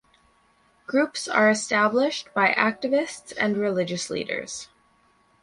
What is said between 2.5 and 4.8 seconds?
activists and religious leaders.